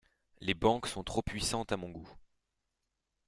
Les 0.39 0.55
banque 0.55 0.87
sont 0.87 1.03
trop 1.03 1.21
puissantes 1.21 1.71
à 1.71 1.77
mon 1.77 1.91
goût. 1.91 2.09